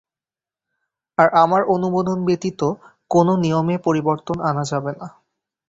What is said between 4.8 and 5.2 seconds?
না।